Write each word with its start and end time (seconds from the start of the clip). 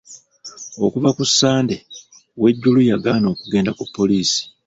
Okuva 0.85 1.09
ku 1.17 1.23
Sande 1.37 1.75
Wejuru 2.41 2.77
yagaana 2.89 3.27
okugenda 3.33 3.71
ku 3.77 3.83
poliisi. 3.95 4.41